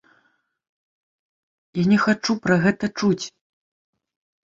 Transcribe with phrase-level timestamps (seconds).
[1.81, 3.25] Я не хачу пра гэта чуць!